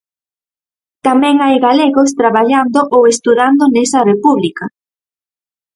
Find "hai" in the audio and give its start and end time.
1.45-1.55